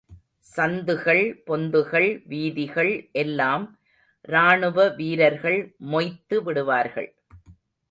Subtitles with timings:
[0.55, 3.09] சந்துகள், பொந்துகள், வீதிகள்
[3.11, 3.79] எல்லாம்
[4.21, 5.75] ராணுவ வீரர்கள்
[5.91, 7.09] மொய்த்து விடுவார்கள்.